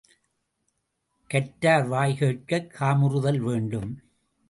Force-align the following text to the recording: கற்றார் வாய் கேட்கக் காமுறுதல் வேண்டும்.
கற்றார் 1.29 1.87
வாய் 1.87 2.17
கேட்கக் 2.17 2.75
காமுறுதல் 2.79 3.37
வேண்டும். 3.37 4.01